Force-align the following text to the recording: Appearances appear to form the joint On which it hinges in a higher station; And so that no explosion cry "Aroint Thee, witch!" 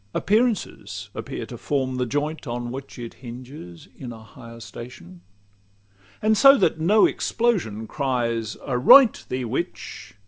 Appearances 0.15 1.11
appear 1.13 1.45
to 1.45 1.59
form 1.59 1.97
the 1.97 2.07
joint 2.07 2.47
On 2.47 2.71
which 2.71 2.97
it 2.97 3.13
hinges 3.21 3.87
in 3.95 4.11
a 4.11 4.23
higher 4.23 4.59
station; 4.59 5.21
And 6.23 6.35
so 6.35 6.57
that 6.57 6.79
no 6.79 7.05
explosion 7.05 7.85
cry 7.85 8.31
"Aroint 8.65 9.27
Thee, 9.29 9.45
witch!" 9.45 10.15